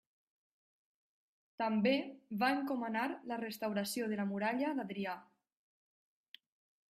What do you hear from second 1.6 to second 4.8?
També va encomanar la restauració de la muralla